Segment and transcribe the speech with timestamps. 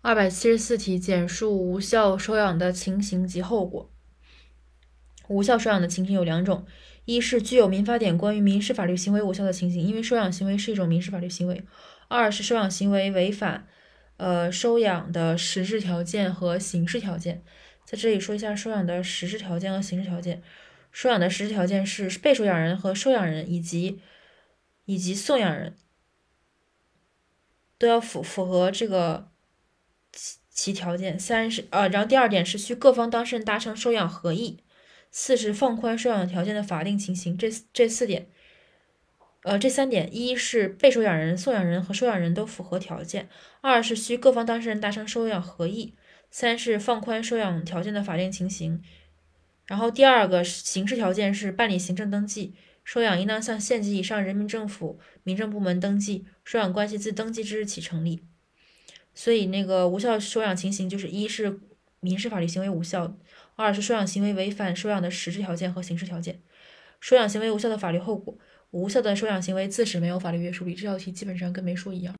[0.00, 3.90] 二百七十四题，简述无效收养的情形及后果。
[5.26, 6.64] 无效收养的情形有两种：
[7.04, 11.64] 一是具有民法典关于民事法律行为无效的情形，因为收养行为是一种民事法律行为；
[12.06, 13.66] 二是收养行为违反
[14.18, 17.42] 呃收养的实质条件和形式条件。
[17.84, 20.42] 在这里说一下收养的实质条件和形式条件。
[20.92, 24.00] 收养的实质条件是被收养人和收养人以及
[24.84, 25.76] 以及送养人
[27.76, 29.28] 都要符符合这个。
[30.50, 34.58] 其条件三是呃，然后第二点是需各方当事人达成收养合意，
[35.10, 37.38] 四是放宽收养条件的法定情形。
[37.38, 38.26] 这这四点，
[39.44, 43.26] 呃，这三点，一是被收养人、送养人和收养人都符合条件；
[43.60, 45.94] 二是需各方当事人达成收养合意；
[46.30, 48.82] 三是放宽收养条件的法定情形。
[49.66, 58.24] 然后第二个形式条件是办理行政登记，收养应当向县级以上人民政府民政部门登记，收养关系自登记之日起成立。
[59.20, 61.58] 所以，那个无效收养情形就是：一是
[61.98, 63.16] 民事法律行为无效；
[63.56, 66.40] 二是收养行为违反收养的实质条件和形式条件。
[67.00, 68.38] 收养行为无效的法律后果：
[68.70, 70.72] 无效的收养行为自始没有法律约束力。
[70.72, 72.16] 这道题基本上跟没说一样。